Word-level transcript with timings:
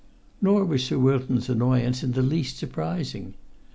Nor 0.41 0.65
was 0.65 0.83
Sir 0.83 0.97
Wilton's 0.97 1.47
annoyance 1.47 2.01
in 2.03 2.13
the 2.13 2.23
least 2.23 2.57
surprising. 2.57 3.35